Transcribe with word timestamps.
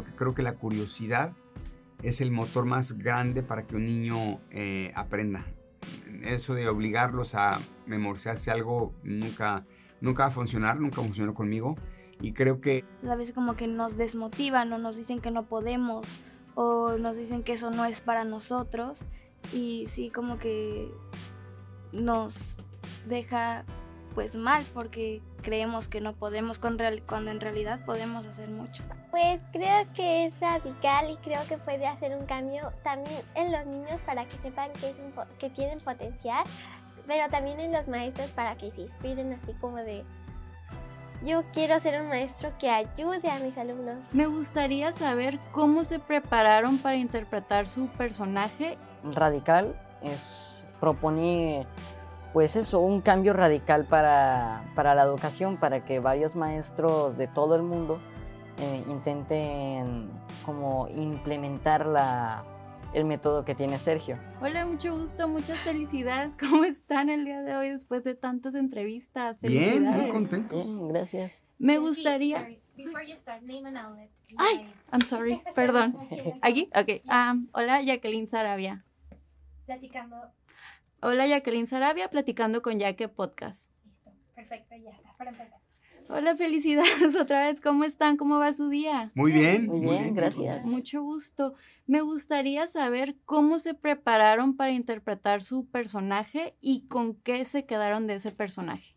porque 0.00 0.16
creo 0.16 0.34
que 0.34 0.42
la 0.42 0.54
curiosidad 0.54 1.32
es 2.02 2.20
el 2.20 2.30
motor 2.30 2.64
más 2.64 2.96
grande 2.96 3.42
para 3.42 3.66
que 3.66 3.76
un 3.76 3.86
niño 3.86 4.40
eh, 4.50 4.92
aprenda. 4.94 5.44
Eso 6.22 6.54
de 6.54 6.68
obligarlos 6.68 7.34
a 7.34 7.60
memorizarse 7.86 8.50
algo 8.50 8.94
nunca, 9.02 9.66
nunca 10.00 10.24
va 10.24 10.28
a 10.28 10.32
funcionar, 10.32 10.80
nunca 10.80 11.02
funcionó 11.02 11.34
conmigo. 11.34 11.76
Y 12.20 12.32
creo 12.32 12.60
que... 12.60 12.84
A 13.08 13.16
veces 13.16 13.34
como 13.34 13.54
que 13.56 13.66
nos 13.66 13.96
desmotivan 13.96 14.72
o 14.72 14.78
nos 14.78 14.96
dicen 14.96 15.20
que 15.20 15.30
no 15.30 15.46
podemos 15.46 16.06
o 16.54 16.96
nos 16.98 17.16
dicen 17.16 17.42
que 17.42 17.52
eso 17.52 17.70
no 17.70 17.84
es 17.84 18.00
para 18.00 18.24
nosotros. 18.24 19.00
Y 19.52 19.86
sí, 19.88 20.10
como 20.10 20.38
que 20.38 20.90
nos 21.92 22.56
deja 23.08 23.64
pues 24.20 24.34
mal 24.34 24.66
porque 24.74 25.22
creemos 25.40 25.88
que 25.88 26.02
no 26.02 26.12
podemos 26.12 26.58
cuando 26.58 26.84
en 27.30 27.40
realidad 27.40 27.80
podemos 27.86 28.26
hacer 28.26 28.50
mucho. 28.50 28.84
Pues 29.10 29.40
creo 29.50 29.90
que 29.94 30.26
es 30.26 30.42
radical 30.42 31.10
y 31.10 31.16
creo 31.16 31.40
que 31.48 31.56
puede 31.56 31.86
hacer 31.86 32.14
un 32.14 32.26
cambio 32.26 32.70
también 32.84 33.16
en 33.34 33.50
los 33.50 33.64
niños 33.64 34.02
para 34.02 34.26
que 34.26 34.36
sepan 34.36 34.72
que, 34.74 34.90
es, 34.90 34.96
que 35.38 35.48
tienen 35.48 35.80
potencial, 35.80 36.44
pero 37.06 37.30
también 37.30 37.60
en 37.60 37.72
los 37.72 37.88
maestros 37.88 38.30
para 38.30 38.58
que 38.58 38.70
se 38.72 38.82
inspiren 38.82 39.32
así 39.32 39.54
como 39.54 39.78
de 39.78 40.04
yo 41.22 41.42
quiero 41.54 41.80
ser 41.80 42.02
un 42.02 42.08
maestro 42.08 42.52
que 42.58 42.68
ayude 42.68 43.30
a 43.30 43.38
mis 43.38 43.56
alumnos. 43.56 44.12
Me 44.12 44.26
gustaría 44.26 44.92
saber 44.92 45.40
cómo 45.50 45.82
se 45.82 45.98
prepararon 45.98 46.76
para 46.76 46.96
interpretar 46.96 47.68
su 47.68 47.86
personaje. 47.86 48.76
Radical 49.02 49.80
es 50.02 50.66
proponer 50.78 51.66
pues 52.32 52.56
eso, 52.56 52.80
un 52.80 53.00
cambio 53.00 53.32
radical 53.32 53.86
para, 53.86 54.64
la 54.76 55.02
educación, 55.02 55.56
para 55.58 55.84
que 55.84 55.98
varios 56.00 56.36
maestros 56.36 57.16
de 57.16 57.26
todo 57.26 57.56
el 57.56 57.62
mundo 57.62 58.00
eh, 58.58 58.84
intenten 58.88 60.04
como 60.44 60.88
implementar 60.88 61.86
la, 61.86 62.44
el 62.94 63.04
método 63.04 63.44
que 63.44 63.54
tiene 63.54 63.78
Sergio. 63.78 64.18
Hola, 64.40 64.66
mucho 64.66 64.96
gusto, 64.96 65.28
muchas 65.28 65.58
felicidades. 65.60 66.36
¿Cómo 66.40 66.64
están 66.64 67.08
el 67.08 67.24
día 67.24 67.42
de 67.42 67.56
hoy 67.56 67.70
después 67.70 68.04
de 68.04 68.14
tantas 68.14 68.54
entrevistas? 68.54 69.40
Bien, 69.40 69.84
muy 69.84 70.08
contentos. 70.08 70.66
Bien, 70.66 70.88
gracias. 70.88 71.42
Me 71.58 71.78
gustaría... 71.78 72.48
Ay, 74.38 74.72
I'm 74.92 75.02
sorry, 75.02 75.42
perdón. 75.54 75.96
¿Aquí? 76.42 76.70
Ok. 76.74 77.04
Um, 77.04 77.48
hola, 77.52 77.82
Jacqueline 77.82 78.26
Sarabia. 78.26 78.84
Platicando 79.66 80.16
Hola, 81.02 81.26
Jacqueline 81.26 81.66
Sarabia, 81.66 82.10
platicando 82.10 82.60
con 82.60 82.78
Jaque 82.78 83.08
Podcast. 83.08 83.66
Listo, 83.86 84.10
perfecto, 84.34 84.74
ya 84.76 84.90
está, 84.90 85.16
para 85.16 85.30
empezar. 85.30 85.58
Hola, 86.10 86.36
felicidades 86.36 87.16
otra 87.20 87.46
vez. 87.46 87.58
¿Cómo 87.62 87.84
están? 87.84 88.18
¿Cómo 88.18 88.38
va 88.38 88.52
su 88.52 88.68
día? 88.68 89.10
Muy 89.14 89.32
bien. 89.32 89.66
Muy 89.66 89.80
bien, 89.80 90.12
gracias. 90.12 90.66
Mucho 90.66 91.00
gusto. 91.00 91.54
Me 91.86 92.02
gustaría 92.02 92.66
saber 92.66 93.16
cómo 93.24 93.58
se 93.60 93.72
prepararon 93.72 94.58
para 94.58 94.72
interpretar 94.72 95.42
su 95.42 95.66
personaje 95.70 96.54
y 96.60 96.86
con 96.88 97.14
qué 97.14 97.46
se 97.46 97.64
quedaron 97.64 98.06
de 98.06 98.16
ese 98.16 98.30
personaje. 98.30 98.94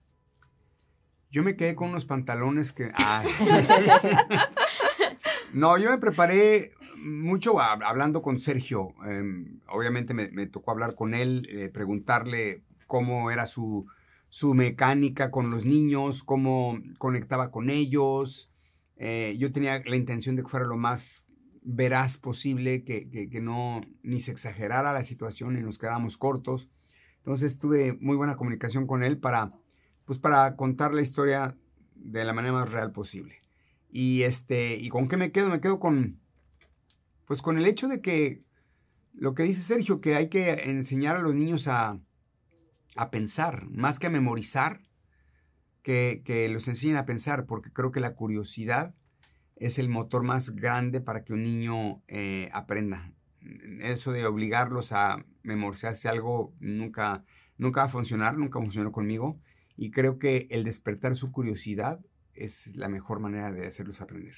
Yo 1.31 1.41
me 1.41 1.55
quedé 1.55 1.73
con 1.73 1.91
unos 1.91 2.03
pantalones 2.03 2.73
que... 2.73 2.91
no, 5.53 5.77
yo 5.77 5.89
me 5.89 5.99
preparé 5.99 6.73
mucho 7.03 7.59
hablando 7.59 8.21
con 8.21 8.39
Sergio. 8.39 8.93
Em, 9.05 9.59
obviamente 9.67 10.13
me, 10.13 10.47
tocó 10.47 10.71
hablar 10.71 10.95
con 10.95 11.13
él, 11.13 11.47
eh, 11.51 11.69
preguntarle 11.69 12.63
cómo 12.87 13.31
era 13.31 13.45
su, 13.45 13.85
su, 14.29 14.53
mecánica 14.53 15.31
con 15.31 15.51
los 15.51 15.65
niños, 15.65 16.23
cómo 16.23 16.79
conectaba 16.97 17.51
con 17.51 17.69
ellos. 17.69 18.51
Eh, 18.97 19.35
yo 19.37 19.51
tenía 19.51 19.81
la 19.85 19.95
intención 19.95 20.35
de 20.35 20.43
que 20.43 20.49
fuera 20.49 20.65
lo 20.65 20.77
más 20.77 21.23
veraz 21.63 22.17
posible, 22.17 22.83
que, 22.83 23.09
que, 23.09 23.41
no 23.41 23.81
ni 24.01 24.19
se 24.19 24.31
exagerara 24.31 24.93
la 24.93 25.03
situación 25.03 25.57
y 25.57 25.61
nos 25.61 25.79
quedamos 25.79 26.17
cortos. 26.17 26.69
Entonces 27.19 27.57
tuve 27.57 27.97
muy 27.99 28.17
buena 28.17 28.35
comunicación 28.35 28.85
con 28.85 29.03
él 29.03 29.17
para, 29.17 29.53
pues 30.05 30.19
para 30.19 30.55
contar 30.55 30.93
la 30.93 31.01
historia 31.01 31.57
de 31.95 32.25
la 32.25 32.33
manera 32.33 32.53
más 32.53 32.71
real 32.71 32.91
posible. 32.91 33.41
Y, 33.89 34.23
este, 34.23 34.75
¿Y 34.75 34.89
con 34.89 35.07
qué 35.07 35.17
me 35.17 35.31
quedo? 35.31 35.49
Me 35.49 35.61
quedo 35.61 35.79
con, 35.79 36.19
pues 37.25 37.41
con 37.41 37.57
el 37.57 37.65
hecho 37.65 37.87
de 37.87 38.01
que 38.01 38.43
lo 39.13 39.35
que 39.35 39.43
dice 39.43 39.61
Sergio, 39.61 40.01
que 40.01 40.15
hay 40.15 40.27
que 40.27 40.51
enseñar 40.69 41.15
a 41.15 41.21
los 41.21 41.35
niños 41.35 41.67
a, 41.67 41.99
pensar, 43.11 43.65
más 43.69 43.99
que 43.99 44.07
a 44.07 44.09
memorizar, 44.09 44.81
que, 45.81 46.49
los 46.51 46.67
enseñen 46.67 46.97
a 46.97 47.05
pensar, 47.05 47.45
porque 47.45 47.71
creo 47.71 47.91
que 47.91 47.99
la 47.99 48.15
curiosidad 48.15 48.95
es 49.55 49.77
el 49.77 49.89
motor 49.89 50.23
más 50.23 50.51
grande 50.51 50.99
para 50.99 51.23
que 51.23 51.33
un 51.33 51.43
niño 51.43 52.01
eh, 52.07 52.49
aprenda. 52.53 53.11
Eso 53.81 54.11
de 54.11 54.25
obligarlos 54.25 54.93
a 54.93 55.25
memorizarse 55.43 56.07
algo 56.07 56.53
nunca, 56.59 57.23
nunca 57.57 57.81
va 57.81 57.87
a 57.87 57.89
funcionar, 57.89 58.37
nunca 58.37 58.59
funcionó 58.59 58.91
conmigo. 58.91 59.39
Y 59.75 59.91
creo 59.91 60.17
que 60.17 60.47
el 60.49 60.63
despertar 60.63 61.15
su 61.15 61.31
curiosidad 61.31 61.99
es 62.33 62.75
la 62.75 62.89
mejor 62.89 63.19
manera 63.19 63.51
de 63.51 63.67
hacerlos 63.67 64.01
aprender. 64.01 64.35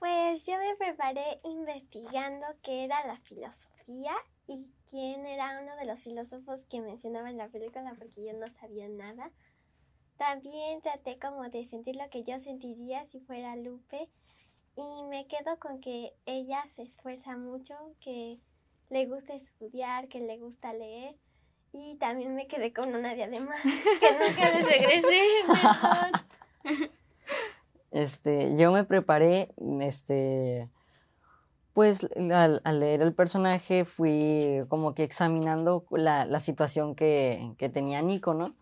Pues 0.00 0.46
yo 0.46 0.56
me 0.56 0.74
preparé 0.76 1.40
investigando 1.44 2.46
qué 2.62 2.84
era 2.84 3.06
la 3.06 3.18
filosofía 3.18 4.14
y 4.46 4.72
quién 4.88 5.26
era 5.26 5.60
uno 5.62 5.76
de 5.76 5.84
los 5.84 6.02
filósofos 6.02 6.64
que 6.64 6.80
mencionaba 6.80 7.28
en 7.28 7.36
la 7.36 7.50
película 7.50 7.94
porque 7.98 8.24
yo 8.24 8.32
no 8.32 8.48
sabía 8.48 8.88
nada. 8.88 9.30
También 10.16 10.80
traté 10.80 11.18
como 11.18 11.50
de 11.50 11.66
sentir 11.66 11.96
lo 11.96 12.08
que 12.08 12.24
yo 12.24 12.38
sentiría 12.38 13.04
si 13.04 13.20
fuera 13.20 13.56
Lupe 13.56 14.08
y 14.74 15.02
me 15.10 15.26
quedo 15.26 15.58
con 15.58 15.82
que 15.82 16.14
ella 16.24 16.64
se 16.76 16.82
esfuerza 16.82 17.36
mucho, 17.36 17.74
que 18.00 18.38
le 18.88 19.04
gusta 19.04 19.34
estudiar, 19.34 20.08
que 20.08 20.20
le 20.20 20.38
gusta 20.38 20.72
leer 20.72 21.14
y 21.72 21.96
también 21.96 22.34
me 22.34 22.48
quedé 22.48 22.72
con 22.72 22.94
una 22.94 23.14
diadema 23.14 23.54
que 23.62 24.12
nunca 24.12 24.50
les 24.50 24.66
regresé. 24.66 25.22
Mejor. 25.46 26.90
Este, 27.90 28.56
yo 28.56 28.70
me 28.70 28.84
preparé, 28.84 29.52
este, 29.80 30.68
pues 31.72 32.06
al, 32.32 32.60
leer 32.80 33.02
el 33.02 33.14
personaje 33.14 33.84
fui 33.84 34.64
como 34.68 34.94
que 34.94 35.02
examinando 35.02 35.84
la, 35.90 36.40
situación 36.40 36.94
que, 36.94 37.54
tenía 37.72 38.02
Nico, 38.02 38.34
¿no? 38.34 38.54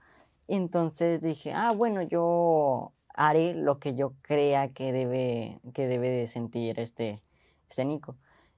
Entonces 0.46 1.20
dije, 1.20 1.52
ah, 1.52 1.72
bueno, 1.72 2.00
yo 2.02 2.92
haré 3.14 3.54
lo 3.54 3.78
que 3.78 3.94
yo 3.94 4.14
crea 4.22 4.72
que 4.72 4.92
debe, 4.92 5.60
que 5.74 5.86
debe 5.86 6.08
de 6.08 6.26
sentir 6.26 6.80
este, 6.80 7.22
este 7.68 7.84
Nico. 7.84 8.16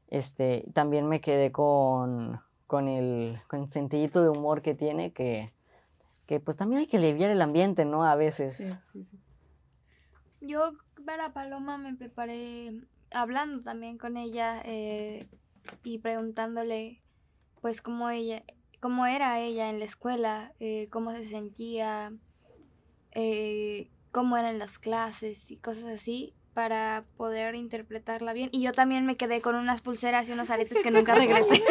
Este, 0.08 0.68
también 0.72 1.08
me 1.08 1.20
quedé 1.20 1.50
con, 1.50 2.40
con, 2.66 2.86
el, 2.86 3.40
con 3.48 3.68
sentidito 3.68 4.22
de 4.22 4.28
humor 4.28 4.62
que 4.62 4.74
tiene, 4.74 5.12
que, 5.12 5.52
que 6.26 6.38
pues 6.38 6.56
también 6.56 6.80
hay 6.80 6.86
que 6.86 6.98
aliviar 6.98 7.30
el 7.30 7.42
ambiente, 7.42 7.84
¿no? 7.84 8.04
A 8.04 8.14
veces. 8.14 8.78
Yo 10.40 10.72
para 11.04 11.32
Paloma 11.32 11.78
me 11.78 11.94
preparé 11.94 12.72
hablando 13.10 13.62
también 13.62 13.98
con 13.98 14.16
ella 14.16 14.62
eh, 14.64 15.28
y 15.84 15.98
preguntándole 15.98 17.02
pues 17.60 17.82
cómo 17.82 18.08
ella, 18.10 18.42
cómo 18.80 19.06
era 19.06 19.38
ella 19.40 19.68
en 19.68 19.78
la 19.78 19.84
escuela, 19.84 20.54
eh, 20.60 20.88
cómo 20.90 21.12
se 21.12 21.24
sentía, 21.24 22.12
eh, 23.12 23.90
cómo 24.12 24.36
eran 24.36 24.58
las 24.58 24.78
clases 24.78 25.50
y 25.50 25.56
cosas 25.56 25.84
así 25.86 26.34
para 26.54 27.04
poder 27.16 27.54
interpretarla 27.54 28.32
bien. 28.32 28.48
Y 28.52 28.62
yo 28.62 28.72
también 28.72 29.06
me 29.06 29.16
quedé 29.16 29.40
con 29.40 29.54
unas 29.54 29.82
pulseras 29.82 30.28
y 30.28 30.32
unos 30.32 30.50
aretes 30.50 30.78
que 30.82 30.90
nunca 30.90 31.14
regresé. 31.14 31.62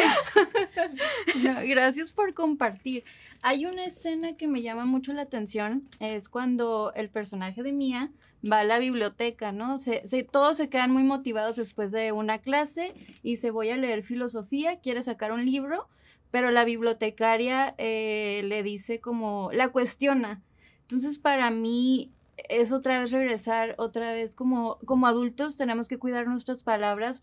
gracias 1.66 2.12
por 2.12 2.34
compartir. 2.34 3.04
Hay 3.42 3.66
una 3.66 3.84
escena 3.84 4.36
que 4.36 4.48
me 4.48 4.62
llama 4.62 4.86
mucho 4.86 5.12
la 5.12 5.22
atención, 5.22 5.88
es 5.98 6.28
cuando 6.28 6.92
el 6.94 7.10
personaje 7.10 7.62
de 7.62 7.72
Mía 7.72 8.10
va 8.50 8.60
a 8.60 8.64
la 8.64 8.78
biblioteca, 8.78 9.52
¿no? 9.52 9.78
Se, 9.78 10.02
todos 10.30 10.56
se 10.56 10.68
quedan 10.68 10.90
muy 10.90 11.02
motivados 11.02 11.56
después 11.56 11.92
de 11.92 12.12
una 12.12 12.38
clase 12.38 12.94
y 13.22 13.36
se 13.36 13.50
voy 13.50 13.70
a 13.70 13.76
leer 13.76 14.02
filosofía, 14.02 14.80
quiere 14.80 15.02
sacar 15.02 15.32
un 15.32 15.44
libro, 15.44 15.88
pero 16.30 16.50
la 16.50 16.64
bibliotecaria 16.64 17.74
eh, 17.78 18.42
le 18.44 18.62
dice 18.62 19.00
como, 19.00 19.50
la 19.52 19.68
cuestiona. 19.68 20.42
Entonces 20.82 21.18
para 21.18 21.50
mí 21.50 22.10
es 22.48 22.72
otra 22.72 23.00
vez 23.00 23.10
regresar, 23.10 23.74
otra 23.78 24.12
vez 24.12 24.34
como, 24.34 24.78
como 24.84 25.06
adultos 25.06 25.56
tenemos 25.56 25.88
que 25.88 25.98
cuidar 25.98 26.26
nuestras 26.26 26.62
palabras. 26.62 27.22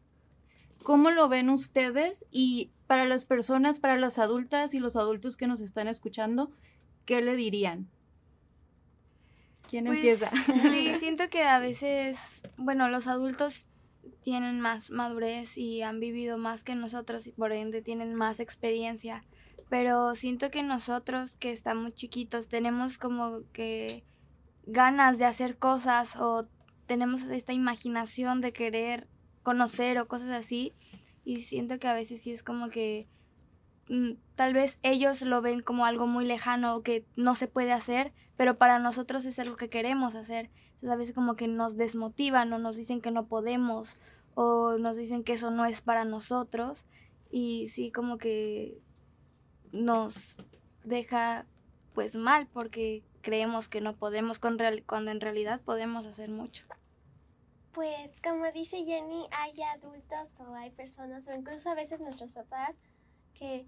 ¿Cómo 0.84 1.10
lo 1.12 1.28
ven 1.28 1.50
ustedes? 1.50 2.26
Y 2.32 2.70
para 2.86 3.06
las 3.06 3.26
personas, 3.26 3.80
para 3.80 3.98
las 3.98 4.20
adultas 4.20 4.74
y 4.74 4.80
los 4.80 4.96
adultos 4.96 5.36
que 5.36 5.48
nos 5.48 5.60
están 5.62 5.88
escuchando, 5.88 6.52
¿qué 7.06 7.22
le 7.22 7.36
dirían? 7.36 7.90
¿Quién 9.68 9.86
pues, 9.86 9.98
empieza? 9.98 10.30
Sí, 10.72 10.94
siento 11.00 11.30
que 11.30 11.44
a 11.44 11.60
veces, 11.60 12.42
bueno, 12.58 12.90
los 12.90 13.08
adultos 13.08 13.68
tienen 14.22 14.60
más 14.60 14.90
madurez 14.90 15.58
y 15.58 15.82
han 15.82 16.00
vivido 16.00 16.38
más 16.38 16.64
que 16.64 16.76
nosotros 16.76 17.28
y 17.28 17.32
por 17.32 17.52
ende 17.52 17.82
tienen 17.82 18.16
más 18.16 18.40
experiencia. 18.40 19.24
Pero 19.70 20.16
siento 20.16 20.50
que 20.50 20.64
nosotros 20.64 21.36
que 21.36 21.52
estamos 21.52 21.94
chiquitos 21.94 22.48
tenemos 22.48 22.98
como 22.98 23.42
que 23.52 24.04
ganas 24.66 25.18
de 25.18 25.26
hacer 25.26 25.58
cosas 25.58 26.16
o 26.16 26.48
tenemos 26.88 27.24
esta 27.24 27.54
imaginación 27.54 28.42
de 28.42 28.54
querer 28.54 29.08
conocer 29.44 29.98
o 29.98 30.08
cosas 30.08 30.30
así 30.32 30.74
y 31.24 31.42
siento 31.42 31.80
que 31.80 31.88
a 31.88 31.94
veces 31.94 32.22
sí 32.22 32.32
es 32.32 32.44
como 32.44 32.70
que 32.70 33.08
tal 34.36 34.54
vez 34.54 34.80
ellos 34.84 35.22
lo 35.22 35.42
ven 35.42 35.62
como 35.62 35.86
algo 35.86 36.08
muy 36.08 36.26
lejano 36.26 36.76
o 36.76 36.84
que 36.84 37.06
no 37.16 37.36
se 37.36 37.48
puede 37.48 37.72
hacer, 37.72 38.14
pero 38.36 38.58
para 38.58 38.80
nosotros 38.80 39.26
es 39.26 39.40
algo 39.40 39.56
que 39.56 39.70
queremos 39.70 40.16
hacer. 40.16 40.50
Entonces 40.76 40.92
a 40.92 40.96
veces 40.96 41.16
como 41.16 41.36
que 41.36 41.48
nos 41.48 41.78
desmotivan 41.78 42.52
o 42.54 42.60
nos 42.60 42.76
dicen 42.76 43.02
que 43.02 43.12
no 43.12 43.28
podemos 43.28 43.98
o 44.36 44.78
nos 44.78 44.96
dicen 44.96 45.24
que 45.24 45.34
eso 45.34 45.50
no 45.50 45.66
es 45.66 45.82
para 45.82 46.06
nosotros 46.06 46.86
y 47.32 47.68
sí 47.68 47.92
como 47.92 48.18
que 48.18 48.80
nos 49.72 50.38
deja 50.84 51.46
pues 51.94 52.16
mal 52.16 52.48
porque 52.48 53.04
creemos 53.22 53.68
que 53.68 53.82
no 53.82 53.96
podemos 53.96 54.38
cuando 54.40 54.64
en 55.12 55.20
realidad 55.20 55.62
podemos 55.62 56.06
hacer 56.06 56.30
mucho. 56.30 56.66
Pues 57.74 58.12
como 58.24 58.52
dice 58.52 58.86
Jenny, 58.86 59.28
hay 59.32 59.54
adultos 59.62 60.40
o 60.40 60.54
hay 60.56 60.72
personas 60.72 61.28
o 61.28 61.34
incluso 61.34 61.70
a 61.70 61.76
veces 61.76 62.00
nuestros 62.00 62.34
papás 62.34 62.78
que 63.38 63.66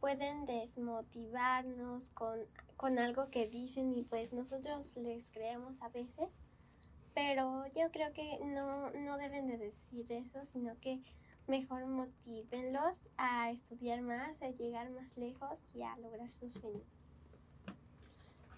pueden 0.00 0.46
desmotivarnos 0.46 2.10
con, 2.10 2.40
con 2.76 2.98
algo 2.98 3.30
que 3.30 3.46
dicen 3.46 3.94
y 3.94 4.02
pues 4.02 4.32
nosotros 4.32 4.96
les 4.96 5.30
creemos 5.30 5.74
a 5.80 5.88
veces. 5.88 6.28
Pero 7.14 7.64
yo 7.74 7.90
creo 7.92 8.12
que 8.12 8.38
no, 8.44 8.90
no 8.90 9.18
deben 9.18 9.48
de 9.48 9.58
decir 9.58 10.10
eso, 10.10 10.44
sino 10.44 10.78
que 10.80 11.00
mejor 11.46 11.84
motívenlos 11.86 13.02
a 13.18 13.50
estudiar 13.50 14.00
más, 14.00 14.40
a 14.40 14.50
llegar 14.50 14.88
más 14.90 15.18
lejos 15.18 15.60
y 15.74 15.82
a 15.82 15.96
lograr 15.98 16.30
sus 16.30 16.54
sueños. 16.54 16.86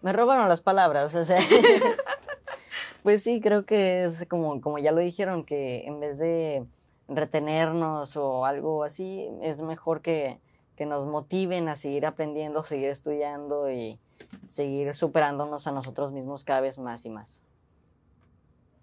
Me 0.03 0.12
robaron 0.12 0.49
las 0.49 0.61
palabras, 0.61 1.14
o 1.14 1.25
sea. 1.25 1.41
pues 3.03 3.23
sí, 3.23 3.41
creo 3.41 3.64
que 3.64 4.05
es 4.05 4.26
como, 4.29 4.61
como 4.61 4.79
ya 4.79 4.93
lo 4.93 5.00
dijeron, 5.00 5.44
que 5.44 5.85
en 5.87 6.00
vez 6.00 6.19
de 6.19 6.67
retenernos 7.09 8.17
o 8.17 8.44
algo 8.44 8.85
así, 8.85 9.29
es 9.43 9.62
mejor 9.62 10.03
que, 10.03 10.38
que 10.76 10.86
nos 10.86 11.06
motiven 11.06 11.69
a 11.69 11.76
seguir 11.76 12.06
aprendiendo, 12.06 12.62
seguir 12.62 12.88
estudiando 12.88 13.70
y 13.70 13.98
seguir 14.46 14.94
superándonos 14.94 15.66
a 15.66 15.72
nosotros 15.72 16.12
mismos 16.12 16.44
cada 16.44 16.60
vez 16.60 16.78
más 16.78 17.04
y 17.04 17.10
más. 17.10 17.42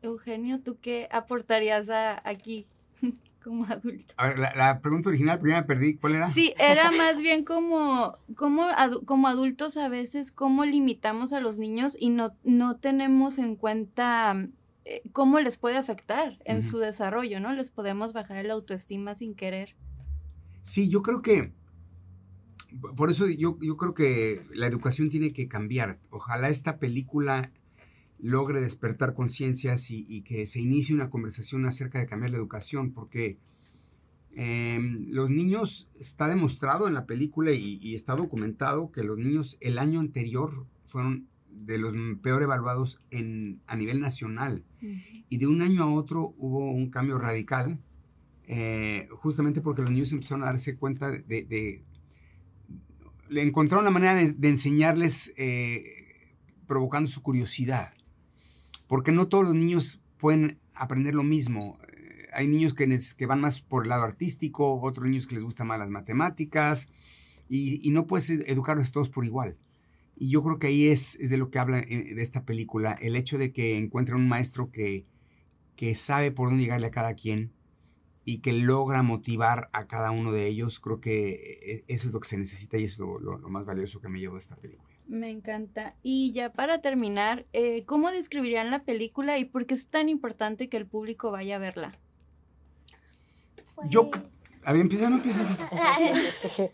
Eugenio, 0.01 0.59
¿tú 0.62 0.77
qué 0.81 1.07
aportarías 1.12 1.89
a, 1.89 2.21
aquí 2.27 2.68
como 3.44 3.65
adulto? 3.65 4.13
A 4.18 4.27
ver, 4.27 4.39
la, 4.39 4.53
la 4.56 4.80
pregunta 4.81 5.09
original, 5.09 5.39
primero 5.39 5.62
me 5.62 5.68
perdí. 5.68 5.95
¿Cuál 5.97 6.15
era? 6.15 6.30
Sí, 6.31 6.53
era 6.57 6.91
más 6.97 7.18
bien 7.18 7.44
como, 7.44 8.18
como, 8.35 8.63
adu- 8.63 9.03
como 9.06 9.27
adultos 9.27 9.75
a 9.77 9.89
veces 9.89 10.31
cómo 10.31 10.63
limitamos 10.65 11.33
a 11.33 11.39
los 11.42 11.57
niños 11.57 11.97
y 12.00 12.09
no, 12.12 12.33
no 12.44 12.77
tenemos 12.77 13.39
en 13.39 13.56
cuenta 13.56 14.47
eh, 14.85 15.01
cómo 15.12 15.39
les 15.42 15.57
puede 15.57 15.77
afectar 15.77 16.38
en 16.45 16.63
su 16.63 16.77
desarrollo, 16.77 17.39
¿no? 17.42 17.51
Les 17.53 17.71
podemos 17.71 18.13
bajar 18.13 18.38
el 18.38 18.51
autoestima 18.51 19.15
sin 19.15 19.35
querer. 19.35 19.75
Sí, 20.62 20.89
yo 20.89 21.01
creo 21.01 21.21
que, 21.21 21.51
por 22.95 23.10
eso 23.12 23.27
yo, 23.27 23.57
yo 23.62 23.77
creo 23.77 23.94
que 23.94 24.44
la 24.54 24.68
educación 24.68 25.10
tiene 25.10 25.33
que 25.33 25.48
cambiar. 25.48 26.00
Ojalá 26.10 26.50
esta 26.50 26.77
película 26.80 27.51
logre 28.21 28.60
despertar 28.62 29.13
conciencias 29.13 29.89
y, 29.92 30.06
y 30.10 30.21
que 30.21 30.45
se 30.45 30.60
inicie 30.60 30.94
una 30.95 31.10
conversación 31.10 31.66
acerca 31.66 32.00
de 32.00 32.06
cambiar 32.06 32.31
la 32.31 32.38
educación, 32.38 32.92
porque 32.92 33.38
em, 34.36 35.07
los 35.10 35.30
niños, 35.30 35.89
está 36.00 36.27
demostrado 36.27 36.88
en 36.88 36.94
la 36.94 37.06
película 37.06 37.51
y, 37.51 37.80
y 37.81 37.95
está 37.95 38.16
documentado 38.16 38.92
que 38.92 39.04
los 39.04 39.18
niños 39.18 39.57
el 39.62 39.77
año 39.80 40.00
anterior 40.00 40.66
fueron 40.86 41.27
de 41.50 41.77
los 41.77 41.94
peor 42.21 42.44
evaluados 42.44 43.00
en, 43.12 43.60
a 43.68 43.75
nivel 43.75 44.00
nacional. 44.00 44.63
Y 45.30 45.38
de 45.38 45.48
un 45.48 45.62
año 45.62 45.83
a 45.83 45.94
otro 45.94 46.33
hubo 46.38 46.71
un 46.71 46.89
cambio 46.89 47.18
radical, 47.18 47.80
eh, 48.48 49.07
justamente 49.12 49.62
porque 49.62 49.81
los 49.81 49.92
niños 49.92 50.12
empezaron 50.12 50.44
a 50.44 50.48
darse 50.48 50.75
cuenta 50.75 51.12
de... 51.12 51.21
de- 51.21 51.83
le 53.30 53.44
encontraron 53.44 53.86
la 53.86 53.92
manera 53.92 54.16
de, 54.16 54.50
enseñarles 54.50 55.31
eh, 55.38 55.84
provocando 56.68 57.10
su 57.10 57.22
curiosidad. 57.22 57.94
Porque 58.88 59.12
no 59.12 59.28
todos 59.28 59.46
los 59.46 59.56
niños 59.56 60.02
pueden 60.18 60.60
aprender 60.74 61.16
lo 61.16 61.24
mismo. 61.24 61.78
Eh, 61.88 62.28
hay 62.34 62.48
niños 62.48 62.74
que, 62.74 63.26
van 63.26 63.42
más 63.42 63.62
por 63.62 63.84
el 63.84 63.90
lado 63.90 64.04
artístico, 64.04 64.81
otros 64.81 65.08
niños 65.08 65.28
que 65.28 65.36
les 65.36 65.44
gustan 65.44 65.68
más 65.68 65.80
las 65.80 65.90
matemáticas, 65.90 66.88
y, 67.48 67.88
y 67.88 67.92
no 67.92 68.08
puedes 68.08 68.30
ed- 68.30 68.44
educarlos 68.48 68.92
todos 68.92 69.10
por 69.10 69.26
igual. 69.26 69.58
Y 70.16 70.30
yo 70.30 70.44
creo 70.44 70.60
que 70.60 70.68
ahí 70.68 70.88
es, 70.88 71.18
de 71.18 71.38
lo 71.38 71.50
que 71.50 71.60
habla 71.60 71.80
eh, 71.80 72.14
de 72.14 72.22
esta 72.22 72.44
película, 72.44 72.94
el 72.94 73.16
hecho 73.16 73.38
de 73.38 73.54
que 73.54 73.78
encuentren 73.78 74.20
un 74.20 74.28
maestro 74.28 74.72
que, 74.72 75.06
que 75.76 75.96
sabe 75.96 76.31
por 76.31 76.50
dónde 76.50 76.64
llegarle 76.64 76.88
a 76.88 76.92
cada 76.92 77.14
quien 77.14 77.52
y 78.30 78.40
que 78.40 78.54
logra 78.54 79.02
motivar 79.04 79.70
a 79.74 79.88
cada 79.88 80.12
uno 80.12 80.31
de 80.31 80.48
ellos, 80.48 80.80
creo 80.80 81.00
que 81.02 81.31
eh, 81.64 81.84
eso 81.88 82.08
es 82.08 82.14
lo 82.14 82.20
que 82.20 82.28
se 82.28 82.38
necesita 82.38 82.78
y 82.78 82.84
es 82.84 83.00
lo, 83.00 83.20
lo- 83.20 83.38
lo 83.38 83.50
más 83.50 83.66
valioso 83.66 84.00
que 84.02 84.10
me 84.10 84.20
llevo 84.20 84.36
de 84.36 84.40
esta 84.40 84.56
película. 84.56 84.90
Me 85.08 85.30
encanta. 85.31 85.96
Y 86.04 86.31
ya 86.34 86.52
para 86.54 86.81
terminar, 86.81 87.46
eh, 87.54 87.84
¿cómo 87.86 88.12
describirían 88.12 88.70
la 88.70 88.84
película 88.84 89.38
y 89.40 89.46
por 89.46 89.66
qué 89.66 89.74
es 89.74 89.88
tan 89.88 90.08
importante 90.10 90.70
que 90.70 90.78
el 90.78 90.86
público 90.86 91.31
vaya 91.31 91.56
a 91.56 91.60
verla? 91.60 91.98
Yo- 93.90 94.10
Pues- 94.12 94.24
A 94.66 94.74
ver, 94.74 94.81
empieza, 94.81 95.10
no 95.10 95.16
empieza. 95.18 95.42
empieza. 95.42 96.70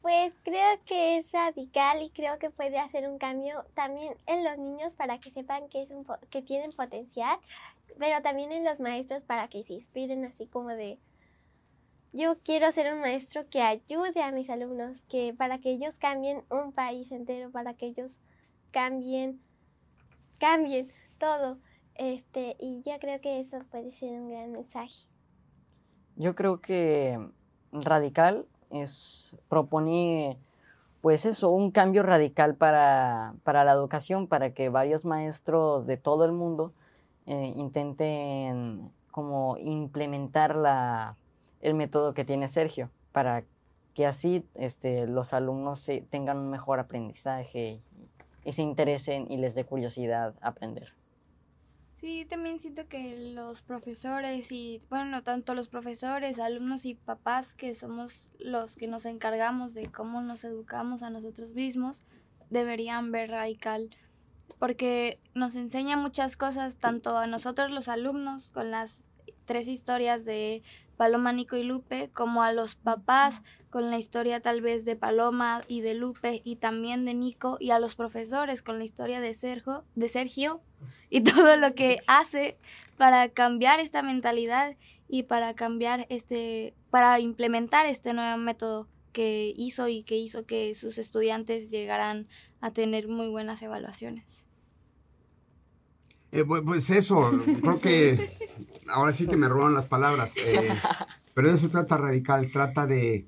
Pues 0.00 0.32
creo 0.42 0.80
que 0.86 1.16
es 1.16 1.32
radical 1.32 2.02
y 2.02 2.08
creo 2.10 2.38
que 2.38 2.50
puede 2.50 2.78
hacer 2.78 3.06
un 3.08 3.18
cambio 3.18 3.64
también 3.74 4.14
en 4.26 4.44
los 4.44 4.56
niños 4.56 4.94
para 4.94 5.18
que 5.18 5.30
sepan 5.30 5.68
que, 5.68 5.82
es 5.82 5.90
un 5.90 6.04
po- 6.04 6.16
que 6.30 6.40
tienen 6.40 6.70
potencial, 6.72 7.36
pero 7.98 8.20
también 8.22 8.52
en 8.52 8.64
los 8.64 8.80
maestros 8.80 9.24
para 9.24 9.48
que 9.48 9.64
se 9.64 9.74
inspiren 9.74 10.24
así 10.24 10.46
como 10.46 10.68
de 10.70 10.98
yo 12.12 12.38
quiero 12.42 12.72
ser 12.72 12.92
un 12.92 13.00
maestro 13.00 13.48
que 13.48 13.62
ayude 13.62 14.22
a 14.22 14.32
mis 14.32 14.50
alumnos, 14.50 15.02
que 15.02 15.34
para 15.34 15.58
que 15.58 15.70
ellos 15.70 15.98
cambien 15.98 16.42
un 16.50 16.72
país 16.72 17.12
entero, 17.12 17.50
para 17.50 17.74
que 17.74 17.86
ellos 17.86 18.18
cambien, 18.70 19.40
cambien 20.38 20.92
todo. 21.18 21.58
Este, 21.94 22.56
y 22.58 22.80
yo 22.82 22.98
creo 22.98 23.20
que 23.20 23.40
eso 23.40 23.58
puede 23.70 23.90
ser 23.90 24.10
un 24.20 24.30
gran 24.30 24.52
mensaje. 24.52 25.06
Yo 26.16 26.34
creo 26.34 26.60
que 26.60 27.18
radical 27.72 28.46
es 28.70 29.36
propone 29.48 30.38
pues 31.00 31.24
eso, 31.26 31.50
un 31.50 31.70
cambio 31.70 32.02
radical 32.02 32.56
para, 32.56 33.34
para 33.44 33.64
la 33.64 33.72
educación, 33.72 34.26
para 34.26 34.52
que 34.52 34.68
varios 34.68 35.04
maestros 35.04 35.86
de 35.86 35.96
todo 35.96 36.24
el 36.24 36.32
mundo 36.32 36.72
eh, 37.28 37.52
intenten 37.56 38.90
como 39.10 39.56
implementar 39.58 40.56
la, 40.56 41.16
el 41.60 41.74
método 41.74 42.14
que 42.14 42.24
tiene 42.24 42.48
Sergio, 42.48 42.90
para 43.12 43.44
que 43.94 44.06
así 44.06 44.46
este, 44.54 45.06
los 45.06 45.34
alumnos 45.34 45.78
se- 45.78 46.00
tengan 46.00 46.38
un 46.38 46.50
mejor 46.50 46.78
aprendizaje 46.80 47.82
y, 48.44 48.52
se 48.52 48.62
interesen 48.62 49.30
y 49.30 49.36
les 49.36 49.54
dé 49.54 49.64
curiosidad 49.64 50.34
aprender. 50.40 50.94
Sí, 51.96 52.24
también 52.24 52.60
siento 52.60 52.86
que 52.88 53.32
los 53.34 53.60
profesores 53.60 54.52
y, 54.52 54.80
bueno, 54.88 55.22
tanto 55.22 55.54
los 55.54 55.68
profesores, 55.68 56.38
alumnos 56.38 56.86
y 56.86 56.94
papás, 56.94 57.54
que 57.54 57.74
somos 57.74 58.32
los 58.38 58.76
que 58.76 58.86
nos 58.86 59.04
encargamos 59.04 59.74
de 59.74 59.90
cómo 59.90 60.22
nos 60.22 60.44
educamos 60.44 61.02
a 61.02 61.10
nosotros 61.10 61.54
mismos, 61.54 62.06
deberían 62.50 63.10
ver 63.10 63.30
Radical, 63.30 63.90
porque 64.58 65.20
nos 65.34 65.54
enseña 65.54 65.96
muchas 65.96 66.36
cosas, 66.36 66.76
tanto 66.76 67.16
a 67.16 67.26
nosotros 67.26 67.70
los 67.70 67.88
alumnos, 67.88 68.50
con 68.50 68.70
las 68.70 69.08
tres 69.44 69.68
historias 69.68 70.24
de 70.24 70.62
Paloma, 70.96 71.32
Nico 71.32 71.56
y 71.56 71.62
Lupe, 71.62 72.10
como 72.12 72.42
a 72.42 72.52
los 72.52 72.74
papás, 72.74 73.42
con 73.70 73.90
la 73.90 73.98
historia 73.98 74.40
tal 74.40 74.60
vez 74.60 74.84
de 74.84 74.96
Paloma 74.96 75.62
y 75.68 75.80
de 75.80 75.94
Lupe, 75.94 76.42
y 76.44 76.56
también 76.56 77.04
de 77.04 77.14
Nico, 77.14 77.56
y 77.60 77.70
a 77.70 77.78
los 77.78 77.94
profesores, 77.94 78.62
con 78.62 78.78
la 78.78 78.84
historia 78.84 79.20
de 79.20 79.32
Sergio, 79.34 79.84
de 79.94 80.08
Sergio 80.08 80.60
y 81.08 81.22
todo 81.22 81.56
lo 81.56 81.74
que 81.74 82.00
hace 82.06 82.58
para 82.96 83.28
cambiar 83.28 83.80
esta 83.80 84.02
mentalidad 84.02 84.76
y 85.08 85.22
para 85.22 85.54
cambiar 85.54 86.06
este, 86.10 86.74
para 86.90 87.18
implementar 87.20 87.86
este 87.86 88.12
nuevo 88.12 88.36
método 88.36 88.88
que 89.18 89.52
hizo 89.56 89.88
y 89.88 90.04
que 90.04 90.16
hizo 90.16 90.46
que 90.46 90.74
sus 90.74 90.96
estudiantes 90.96 91.70
llegaran 91.70 92.28
a 92.60 92.72
tener 92.72 93.08
muy 93.08 93.26
buenas 93.26 93.60
evaluaciones. 93.62 94.46
Eh, 96.30 96.44
pues 96.44 96.88
eso, 96.90 97.32
creo 97.60 97.80
que 97.80 98.30
ahora 98.86 99.12
sí 99.12 99.26
que 99.26 99.36
me 99.36 99.48
roban 99.48 99.74
las 99.74 99.88
palabras. 99.88 100.36
eh, 100.36 100.68
pero 101.34 101.48
de 101.48 101.54
eso 101.54 101.68
trata 101.68 101.96
Radical, 101.96 102.52
trata 102.52 102.86
de 102.86 103.26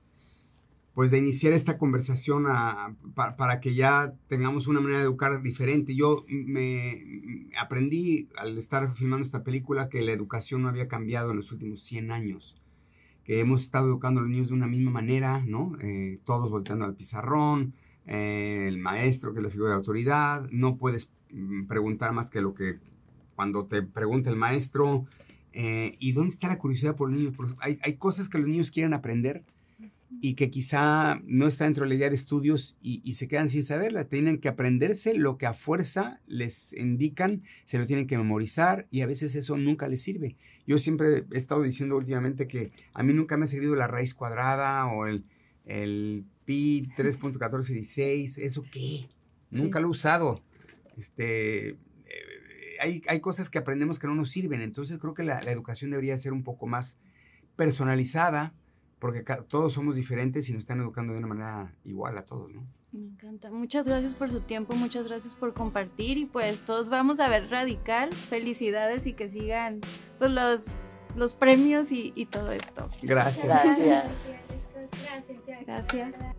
pues 0.94 1.10
de 1.10 1.18
iniciar 1.18 1.54
esta 1.54 1.76
conversación 1.76 2.46
a- 2.48 2.94
pa- 3.16 3.36
para 3.36 3.58
que 3.60 3.74
ya 3.74 4.14
tengamos 4.28 4.68
una 4.68 4.80
manera 4.80 4.98
de 5.00 5.04
educar 5.06 5.42
diferente. 5.42 5.96
Yo 5.96 6.24
me 6.28 7.48
aprendí 7.58 8.28
al 8.36 8.56
estar 8.58 8.94
filmando 8.94 9.26
esta 9.26 9.42
película 9.42 9.88
que 9.88 10.02
la 10.02 10.12
educación 10.12 10.62
no 10.62 10.68
había 10.68 10.86
cambiado 10.86 11.32
en 11.32 11.38
los 11.38 11.50
últimos 11.50 11.80
100 11.82 12.12
años, 12.12 12.54
que 13.24 13.40
hemos 13.40 13.62
estado 13.62 13.86
educando 13.86 14.20
a 14.20 14.22
los 14.22 14.30
niños 14.30 14.48
de 14.48 14.54
una 14.54 14.66
misma 14.66 14.90
manera, 14.90 15.42
¿no? 15.46 15.72
Eh, 15.80 16.20
todos 16.24 16.50
volteando 16.50 16.84
al 16.84 16.94
pizarrón, 16.94 17.74
eh, 18.06 18.66
el 18.66 18.78
maestro 18.78 19.32
que 19.32 19.40
es 19.40 19.44
la 19.44 19.50
figura 19.50 19.70
de 19.70 19.76
autoridad, 19.76 20.48
no 20.50 20.76
puedes 20.76 21.12
mm, 21.30 21.66
preguntar 21.66 22.12
más 22.12 22.30
que 22.30 22.40
lo 22.40 22.54
que 22.54 22.78
cuando 23.36 23.66
te 23.66 23.82
pregunta 23.82 24.30
el 24.30 24.36
maestro, 24.36 25.06
eh, 25.52 25.96
¿y 25.98 26.12
dónde 26.12 26.30
está 26.30 26.48
la 26.48 26.58
curiosidad 26.58 26.96
por 26.96 27.10
los 27.10 27.18
niños? 27.18 27.34
Hay, 27.60 27.78
hay 27.82 27.94
cosas 27.94 28.28
que 28.28 28.38
los 28.38 28.48
niños 28.48 28.70
quieren 28.70 28.94
aprender 28.94 29.44
y 30.20 30.34
que 30.34 30.50
quizá 30.50 31.20
no 31.24 31.46
está 31.46 31.64
dentro 31.64 31.84
de 31.84 31.90
la 31.90 31.94
idea 31.94 32.08
de 32.10 32.16
estudios 32.16 32.76
y, 32.82 33.00
y 33.04 33.14
se 33.14 33.28
quedan 33.28 33.48
sin 33.48 33.62
saberla. 33.62 34.04
Tienen 34.04 34.38
que 34.38 34.48
aprenderse 34.48 35.14
lo 35.14 35.38
que 35.38 35.46
a 35.46 35.54
fuerza 35.54 36.20
les 36.26 36.72
indican, 36.72 37.42
se 37.64 37.78
lo 37.78 37.86
tienen 37.86 38.06
que 38.06 38.18
memorizar 38.18 38.86
y 38.90 39.02
a 39.02 39.06
veces 39.06 39.34
eso 39.36 39.56
nunca 39.56 39.88
les 39.88 40.02
sirve. 40.02 40.36
Yo 40.66 40.78
siempre 40.78 41.24
he 41.30 41.36
estado 41.36 41.62
diciendo 41.62 41.96
últimamente 41.96 42.48
que 42.48 42.72
a 42.92 43.02
mí 43.02 43.12
nunca 43.12 43.36
me 43.36 43.44
ha 43.44 43.46
servido 43.46 43.76
la 43.76 43.86
raíz 43.86 44.14
cuadrada 44.14 44.86
o 44.86 45.06
el, 45.06 45.24
el 45.64 46.24
pi 46.44 46.90
3.1416. 46.96 48.38
¿Eso 48.38 48.64
qué? 48.70 49.08
Nunca 49.50 49.80
lo 49.80 49.88
he 49.88 49.90
usado. 49.90 50.42
Este, 50.96 51.70
eh, 51.70 51.76
hay, 52.80 53.02
hay 53.08 53.20
cosas 53.20 53.48
que 53.48 53.58
aprendemos 53.58 53.98
que 53.98 54.06
no 54.06 54.14
nos 54.14 54.30
sirven. 54.30 54.60
Entonces 54.60 54.98
creo 54.98 55.14
que 55.14 55.22
la, 55.22 55.42
la 55.42 55.52
educación 55.52 55.90
debería 55.90 56.16
ser 56.16 56.32
un 56.32 56.42
poco 56.42 56.66
más 56.66 56.96
personalizada 57.56 58.54
porque 59.00 59.24
ca- 59.24 59.42
todos 59.42 59.72
somos 59.72 59.96
diferentes 59.96 60.48
y 60.48 60.52
nos 60.52 60.60
están 60.60 60.78
educando 60.80 61.12
de 61.12 61.18
una 61.18 61.26
manera 61.26 61.74
igual 61.84 62.16
a 62.18 62.24
todos, 62.24 62.52
¿no? 62.52 62.64
Me 62.92 63.00
encanta. 63.06 63.50
Muchas 63.50 63.86
gracias 63.88 64.14
por 64.14 64.30
su 64.30 64.40
tiempo, 64.40 64.74
muchas 64.74 65.06
gracias 65.08 65.34
por 65.36 65.52
compartir 65.54 66.18
y 66.18 66.26
pues 66.26 66.58
todos 66.64 66.90
vamos 66.90 67.18
a 67.20 67.28
ver 67.28 67.48
Radical. 67.50 68.12
Felicidades 68.12 69.06
y 69.06 69.12
que 69.14 69.28
sigan 69.28 69.80
pues, 70.18 70.30
los, 70.30 70.66
los 71.16 71.34
premios 71.34 71.90
y, 71.92 72.12
y 72.16 72.26
todo 72.26 72.50
esto. 72.52 72.88
Gracias. 73.02 73.46
Gracias. 73.46 74.30
Gracias. 75.66 75.66
Gracias. 75.66 76.36